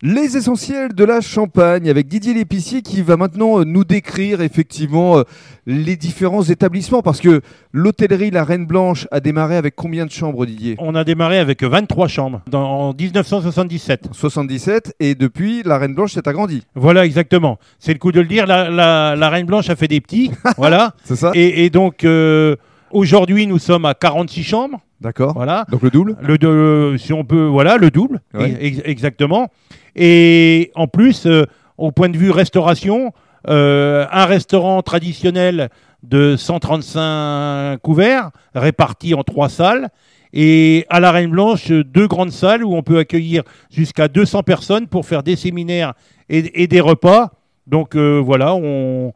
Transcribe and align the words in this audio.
Les 0.00 0.36
essentiels 0.36 0.94
de 0.94 1.02
la 1.02 1.20
Champagne 1.20 1.90
avec 1.90 2.06
Didier 2.06 2.32
l'épicier 2.32 2.82
qui 2.82 3.02
va 3.02 3.16
maintenant 3.16 3.58
euh, 3.58 3.64
nous 3.64 3.82
décrire 3.82 4.40
effectivement 4.42 5.18
euh, 5.18 5.22
les 5.66 5.96
différents 5.96 6.44
établissements 6.44 7.02
parce 7.02 7.20
que 7.20 7.40
l'hôtellerie 7.72 8.30
La 8.30 8.44
Reine 8.44 8.64
Blanche 8.64 9.08
a 9.10 9.18
démarré 9.18 9.56
avec 9.56 9.74
combien 9.74 10.06
de 10.06 10.12
chambres 10.12 10.46
Didier? 10.46 10.76
On 10.78 10.94
a 10.94 11.02
démarré 11.02 11.40
avec 11.40 11.64
23 11.64 12.06
chambres 12.06 12.42
dans, 12.48 12.90
en 12.90 12.94
1977. 12.94 14.10
77 14.12 14.94
et 15.00 15.16
depuis 15.16 15.64
La 15.64 15.78
Reine 15.78 15.94
Blanche 15.96 16.12
s'est 16.12 16.28
agrandie. 16.28 16.62
Voilà 16.76 17.04
exactement. 17.04 17.58
C'est 17.80 17.92
le 17.92 17.98
coup 17.98 18.12
de 18.12 18.20
le 18.20 18.26
dire. 18.28 18.46
La, 18.46 18.70
la- 18.70 19.16
la 19.16 19.28
Reine 19.30 19.46
Blanche 19.46 19.68
a 19.68 19.74
fait 19.74 19.88
des 19.88 20.00
petits. 20.00 20.30
voilà. 20.58 20.94
C'est 21.02 21.16
ça 21.16 21.32
Et, 21.34 21.64
et 21.64 21.70
donc 21.70 22.04
euh, 22.04 22.54
aujourd'hui 22.92 23.48
nous 23.48 23.58
sommes 23.58 23.84
à 23.84 23.94
46 23.94 24.44
chambres. 24.44 24.80
D'accord. 25.00 25.32
Voilà. 25.34 25.64
Donc 25.70 25.82
le 25.82 25.90
double 25.90 26.16
Le, 26.20 26.38
de- 26.38 26.96
si 26.98 27.12
on 27.12 27.24
peut, 27.24 27.44
voilà, 27.46 27.76
le 27.76 27.90
double, 27.90 28.20
Ouais. 28.34 28.56
ex- 28.60 28.82
exactement. 28.84 29.48
Et 29.94 30.70
en 30.74 30.86
plus, 30.88 31.26
euh, 31.26 31.44
au 31.76 31.92
point 31.92 32.08
de 32.08 32.16
vue 32.18 32.30
restauration, 32.30 33.12
euh, 33.48 34.06
un 34.10 34.24
restaurant 34.26 34.82
traditionnel 34.82 35.68
de 36.02 36.36
135 36.36 37.78
couverts 37.82 38.30
répartis 38.54 39.14
en 39.14 39.22
trois 39.22 39.48
salles. 39.48 39.88
Et 40.32 40.84
à 40.90 41.00
la 41.00 41.10
Reine 41.10 41.30
Blanche, 41.30 41.70
deux 41.70 42.06
grandes 42.06 42.32
salles 42.32 42.62
où 42.64 42.74
on 42.74 42.82
peut 42.82 42.98
accueillir 42.98 43.42
jusqu'à 43.70 44.08
200 44.08 44.42
personnes 44.42 44.86
pour 44.86 45.06
faire 45.06 45.22
des 45.22 45.36
séminaires 45.36 45.94
et, 46.28 46.62
et 46.62 46.66
des 46.66 46.80
repas. 46.80 47.30
Donc 47.66 47.94
euh, 47.96 48.20
voilà, 48.22 48.54
on, 48.54 49.12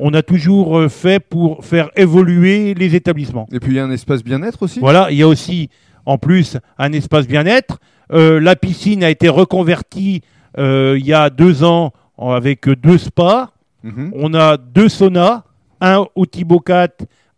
on 0.00 0.14
a 0.14 0.22
toujours 0.22 0.78
euh, 0.78 0.88
fait 0.88 1.20
pour 1.20 1.64
faire 1.64 1.90
évoluer 1.94 2.74
les 2.74 2.96
établissements. 2.96 3.46
Et 3.52 3.60
puis 3.60 3.72
il 3.72 3.76
y 3.76 3.78
a 3.78 3.84
un 3.84 3.90
espace 3.90 4.24
bien-être 4.24 4.62
aussi 4.62 4.80
Voilà, 4.80 5.10
il 5.10 5.18
y 5.18 5.22
a 5.22 5.28
aussi 5.28 5.68
en 6.06 6.18
plus 6.18 6.56
un 6.78 6.92
espace 6.92 7.28
bien-être. 7.28 7.78
Euh, 8.12 8.40
la 8.40 8.56
piscine 8.56 9.04
a 9.04 9.10
été 9.10 9.28
reconvertie 9.28 10.22
euh, 10.58 10.96
il 10.98 11.06
y 11.06 11.12
a 11.12 11.30
deux 11.30 11.62
ans 11.62 11.92
avec 12.18 12.68
deux 12.68 12.98
spas. 12.98 13.50
Mhm. 13.84 14.10
On 14.14 14.34
a 14.34 14.56
deux 14.56 14.88
saunas, 14.88 15.44
un 15.80 16.04
au 16.14 16.26
Thibaut-Cat, 16.26 16.88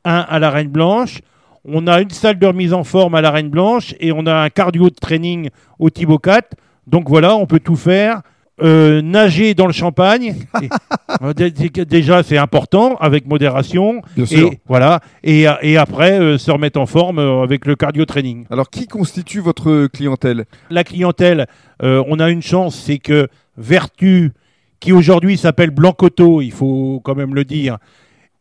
un 0.05 0.25
à 0.29 0.39
la 0.39 0.51
Reine 0.51 0.69
Blanche. 0.71 1.21
On 1.65 1.87
a 1.87 2.01
une 2.01 2.11
salle 2.11 2.39
de 2.39 2.47
remise 2.47 2.73
en 2.73 2.83
forme 2.83 3.15
à 3.15 3.21
la 3.21 3.31
Reine 3.31 3.51
Blanche 3.51 3.95
et 4.01 4.13
on 4.13 4.27
a 4.27 4.35
un 4.35 4.51
cardio 4.51 4.89
de 4.89 4.95
training 4.95 5.51
au 5.79 5.91
Thibaut-Cat. 5.91 6.43
Donc 6.87 7.09
voilà, 7.09 7.37
on 7.37 7.47
peut 7.47 7.61
tout 7.61 7.77
faire. 7.77 8.23
Euh, 8.61 9.01
nager 9.01 9.55
dans 9.55 9.67
le 9.67 9.73
champagne, 9.73 10.37
Et- 10.63 10.69
euh, 11.23 11.33
dé- 11.33 11.51
dé- 11.51 11.85
déjà 11.87 12.23
c'est 12.23 12.37
important 12.37 12.97
avec 12.97 13.27
modération. 13.27 14.03
Bien 14.15 14.27
sûr. 14.27 14.49
Et 14.53 14.61
voilà. 14.69 15.01
Et, 15.25 15.47
et 15.63 15.79
après, 15.79 16.21
euh, 16.21 16.37
se 16.37 16.51
remettre 16.51 16.79
en 16.79 16.85
forme 16.87 17.19
euh, 17.19 17.43
avec 17.43 17.65
le 17.67 17.77
cardio 17.77 18.05
training. 18.05 18.45
Alors 18.51 18.69
qui 18.69 18.87
constitue 18.87 19.41
votre 19.41 19.87
clientèle? 19.87 20.45
La 20.71 20.85
clientèle, 20.85 21.47
on 21.81 22.21
a 22.21 22.31
une 22.31 22.43
chance, 22.43 22.77
c'est 22.77 22.99
que 22.99 23.27
Vertu, 23.57 24.33
qui 24.81 24.93
aujourd'hui 24.93 25.37
s'appelle 25.39 25.71
Blancoto, 25.71 26.43
il 26.43 26.53
faut 26.53 27.01
quand 27.05 27.15
même 27.15 27.35
le 27.35 27.45
dire, 27.45 27.79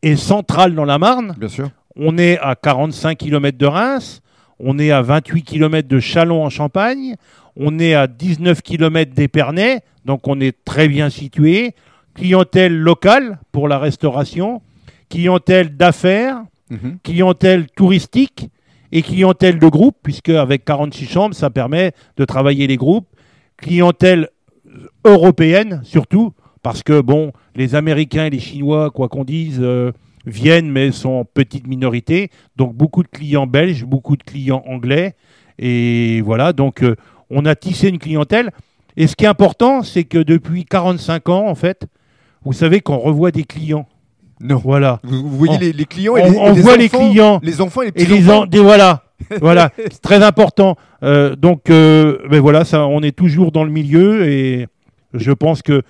est 0.03 0.15
centrale 0.17 0.75
dans 0.75 0.85
la 0.85 0.99
Marne. 0.99 1.35
Bien 1.39 1.47
sûr. 1.49 1.69
On 1.95 2.17
est 2.17 2.37
à 2.39 2.55
45 2.55 3.17
km 3.17 3.57
de 3.57 3.65
Reims. 3.65 4.21
On 4.59 4.77
est 4.77 4.91
à 4.91 5.01
28 5.01 5.41
km 5.41 5.87
de 5.87 5.99
Châlons 5.99 6.43
en 6.43 6.49
Champagne. 6.49 7.15
On 7.55 7.79
est 7.79 7.93
à 7.93 8.07
19 8.07 8.61
km 8.61 9.13
d'Épernay. 9.13 9.81
Donc 10.05 10.27
on 10.27 10.39
est 10.39 10.63
très 10.65 10.87
bien 10.87 11.09
situé. 11.09 11.73
Clientèle 12.13 12.77
locale 12.77 13.39
pour 13.51 13.67
la 13.67 13.79
restauration. 13.79 14.61
Clientèle 15.09 15.75
d'affaires 15.75 16.43
Mhm. 16.71 16.99
clientèle 17.03 17.67
touristique 17.75 18.49
et 18.93 19.01
clientèle 19.01 19.59
de 19.59 19.67
groupe, 19.67 19.97
puisque 20.01 20.29
avec 20.29 20.63
46 20.63 21.05
chambres, 21.05 21.35
ça 21.35 21.49
permet 21.49 21.91
de 22.17 22.25
travailler 22.25 22.65
les 22.65 22.77
groupes. 22.77 23.07
Clientèle 23.57 24.29
euh, 24.67 24.87
européenne, 25.05 25.81
surtout, 25.83 26.31
parce 26.63 26.81
que, 26.81 27.01
bon, 27.01 27.33
les 27.55 27.75
Américains 27.75 28.25
et 28.25 28.29
les 28.29 28.39
Chinois, 28.39 28.89
quoi 28.89 29.09
qu'on 29.09 29.25
dise, 29.25 29.59
euh, 29.61 29.91
viennent, 30.25 30.69
mais 30.71 30.91
sont 30.91 31.09
en 31.09 31.25
petite 31.25 31.67
minorité. 31.67 32.29
Donc, 32.55 32.73
beaucoup 32.73 33.03
de 33.03 33.09
clients 33.09 33.47
belges, 33.47 33.83
beaucoup 33.83 34.15
de 34.15 34.23
clients 34.23 34.63
anglais. 34.65 35.15
Et 35.59 36.21
voilà, 36.21 36.53
donc, 36.53 36.83
euh, 36.83 36.95
on 37.31 37.45
a 37.45 37.55
tissé 37.55 37.89
une 37.89 37.99
clientèle. 37.99 38.51
Et 38.97 39.07
ce 39.07 39.15
qui 39.15 39.23
est 39.25 39.27
important, 39.27 39.83
c'est 39.83 40.03
que 40.03 40.17
depuis 40.17 40.65
45 40.65 41.29
ans, 41.29 41.47
en 41.47 41.55
fait, 41.55 41.87
vous 42.43 42.53
savez 42.53 42.81
qu'on 42.81 42.97
revoit 42.97 43.31
des 43.31 43.43
clients. 43.43 43.87
Non. 44.41 44.57
Voilà. 44.63 44.99
Vous, 45.03 45.21
vous 45.29 45.37
voyez 45.37 45.55
On- 45.55 45.59
les, 45.59 45.71
les 45.73 45.85
clients 45.85 46.17
et 46.17 46.23
on- 46.23 46.31
les, 46.31 46.35
et 46.35 46.39
on 46.39 46.53
les 46.53 46.61
voit 46.61 46.77
les 46.77 46.89
clients. 46.89 47.39
Les 47.43 47.61
enfants 47.61 47.81
et 47.83 47.85
les 47.85 47.89
Et 47.91 48.05
petits 48.05 48.17
les 48.21 48.29
enfants. 48.29 48.41
en, 48.41 48.45
des 48.47 48.59
voilà, 48.59 49.03
voilà, 49.41 49.71
c'est 49.77 50.01
très 50.01 50.23
important. 50.23 50.75
Euh, 51.03 51.35
donc, 51.35 51.69
euh, 51.69 52.17
ben 52.29 52.39
voilà, 52.41 52.65
ça, 52.65 52.85
on 52.87 53.01
est 53.01 53.15
toujours 53.15 53.51
dans 53.51 53.63
le 53.63 53.69
milieu 53.71 54.27
et 54.27 54.67
je 55.13 55.31
pense 55.31 55.61
que 55.61 55.83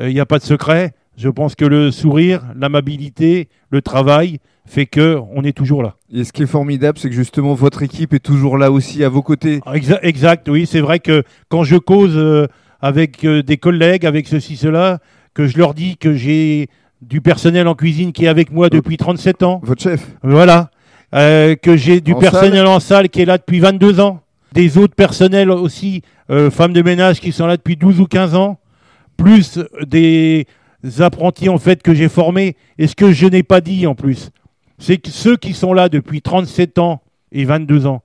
il 0.00 0.08
n'y 0.08 0.20
a 0.20 0.26
pas 0.26 0.38
de 0.38 0.44
secret. 0.44 0.92
Je 1.16 1.28
pense 1.28 1.54
que 1.54 1.64
le 1.64 1.90
sourire, 1.90 2.42
l'amabilité, 2.58 3.48
le 3.70 3.80
travail 3.82 4.38
fait 4.66 4.86
que 4.86 5.18
on 5.34 5.44
est 5.44 5.56
toujours 5.56 5.82
là. 5.82 5.94
Et 6.12 6.24
ce 6.24 6.32
qui 6.32 6.42
est 6.42 6.46
formidable, 6.46 6.98
c'est 6.98 7.08
que 7.08 7.14
justement 7.14 7.54
votre 7.54 7.82
équipe 7.82 8.12
est 8.12 8.18
toujours 8.18 8.58
là 8.58 8.70
aussi 8.70 9.02
à 9.04 9.08
vos 9.08 9.22
côtés. 9.22 9.60
Exa- 9.66 10.00
Exact, 10.02 10.48
oui, 10.48 10.66
c'est 10.66 10.80
vrai 10.80 10.98
que 10.98 11.22
quand 11.48 11.62
je 11.64 11.76
cause 11.76 12.14
euh, 12.16 12.46
avec 12.80 13.24
euh, 13.24 13.42
des 13.42 13.56
collègues, 13.56 14.04
avec 14.04 14.26
ceci, 14.28 14.56
cela, 14.56 14.98
que 15.34 15.46
je 15.46 15.56
leur 15.56 15.72
dis 15.72 15.96
que 15.96 16.14
j'ai 16.14 16.68
du 17.00 17.20
personnel 17.20 17.68
en 17.68 17.74
cuisine 17.74 18.12
qui 18.12 18.24
est 18.24 18.28
avec 18.28 18.50
moi 18.50 18.68
depuis 18.68 18.96
37 18.96 19.42
ans, 19.42 19.60
Votre 19.62 19.82
chef. 19.82 20.06
Voilà. 20.22 20.70
Euh, 21.14 21.54
que 21.54 21.76
j'ai 21.76 22.00
du 22.00 22.12
En 22.14 22.18
personnel 22.18 22.66
en 22.66 22.80
salle 22.80 23.08
qui 23.08 23.22
est 23.22 23.26
là 23.26 23.38
depuis 23.38 23.60
22 23.60 24.00
ans. 24.00 24.20
Des 24.52 24.76
autres 24.78 24.94
personnels 24.94 25.50
aussi, 25.50 26.02
euh, 26.30 26.50
femmes 26.50 26.72
de 26.72 26.82
ménage 26.82 27.20
qui 27.20 27.30
sont 27.32 27.46
là 27.46 27.56
depuis 27.56 27.76
12 27.76 28.00
ou 28.00 28.06
15 28.06 28.34
ans. 28.34 28.58
Plus 29.16 29.58
des 29.86 30.46
apprentis 30.98 31.48
en 31.48 31.58
fait 31.58 31.82
que 31.82 31.94
j'ai 31.94 32.08
formés. 32.08 32.56
Et 32.78 32.86
ce 32.86 32.94
que 32.94 33.12
je 33.12 33.26
n'ai 33.26 33.42
pas 33.42 33.60
dit 33.60 33.86
en 33.86 33.94
plus, 33.94 34.30
c'est 34.78 34.98
que 34.98 35.10
ceux 35.10 35.36
qui 35.36 35.52
sont 35.54 35.72
là 35.72 35.88
depuis 35.88 36.22
37 36.22 36.78
ans 36.78 37.02
et 37.32 37.44
22 37.44 37.86
ans, 37.86 38.02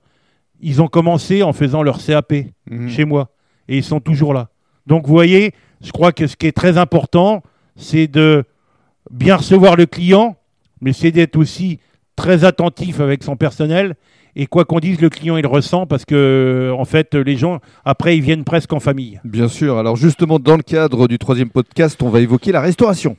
ils 0.60 0.80
ont 0.80 0.88
commencé 0.88 1.42
en 1.42 1.52
faisant 1.52 1.82
leur 1.82 1.98
CAP 1.98 2.32
Mhm. 2.70 2.88
chez 2.88 3.04
moi. 3.04 3.30
Et 3.68 3.78
ils 3.78 3.84
sont 3.84 4.00
toujours 4.00 4.34
là. 4.34 4.48
Donc 4.86 5.06
vous 5.06 5.12
voyez, 5.12 5.52
je 5.80 5.90
crois 5.92 6.12
que 6.12 6.26
ce 6.26 6.36
qui 6.36 6.46
est 6.46 6.52
très 6.56 6.78
important, 6.78 7.42
c'est 7.76 8.06
de 8.08 8.44
bien 9.10 9.36
recevoir 9.36 9.76
le 9.76 9.86
client, 9.86 10.36
mais 10.80 10.92
c'est 10.92 11.10
d'être 11.10 11.36
aussi 11.36 11.78
très 12.16 12.44
attentif 12.44 13.00
avec 13.00 13.22
son 13.22 13.36
personnel. 13.36 13.94
Et 14.34 14.46
quoi 14.46 14.64
qu'on 14.64 14.80
dise, 14.80 15.00
le 15.00 15.10
client, 15.10 15.36
il 15.36 15.46
ressent 15.46 15.86
parce 15.86 16.04
que, 16.04 16.72
en 16.76 16.84
fait, 16.86 17.14
les 17.14 17.36
gens, 17.36 17.60
après, 17.84 18.16
ils 18.16 18.22
viennent 18.22 18.44
presque 18.44 18.72
en 18.72 18.80
famille. 18.80 19.20
Bien 19.24 19.48
sûr. 19.48 19.76
Alors 19.76 19.96
justement, 19.96 20.38
dans 20.38 20.56
le 20.56 20.62
cadre 20.62 21.06
du 21.06 21.18
troisième 21.18 21.50
podcast, 21.50 22.02
on 22.02 22.08
va 22.08 22.20
évoquer 22.20 22.50
la 22.50 22.60
restauration. 22.60 23.16